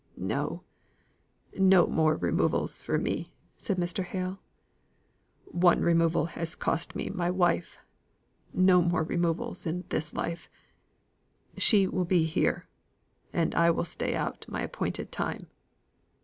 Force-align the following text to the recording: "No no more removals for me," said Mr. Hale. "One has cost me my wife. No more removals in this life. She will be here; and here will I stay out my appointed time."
"No 0.17 0.63
no 1.59 1.85
more 1.85 2.15
removals 2.15 2.81
for 2.81 2.97
me," 2.97 3.35
said 3.55 3.77
Mr. 3.77 4.03
Hale. 4.03 4.39
"One 5.45 5.83
has 6.29 6.55
cost 6.55 6.95
me 6.95 7.11
my 7.11 7.29
wife. 7.29 7.77
No 8.51 8.81
more 8.81 9.03
removals 9.03 9.67
in 9.67 9.83
this 9.89 10.11
life. 10.15 10.49
She 11.55 11.85
will 11.85 12.05
be 12.05 12.23
here; 12.25 12.67
and 13.31 13.53
here 13.53 13.71
will 13.71 13.81
I 13.81 13.83
stay 13.83 14.15
out 14.15 14.47
my 14.49 14.63
appointed 14.63 15.11
time." 15.11 15.49